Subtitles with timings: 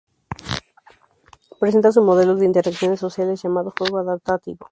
[1.59, 4.57] Presenta su modelo de interacciones sociales llamado 'juego adaptativo'.